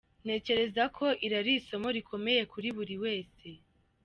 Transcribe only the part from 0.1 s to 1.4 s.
Ntekereza ko iri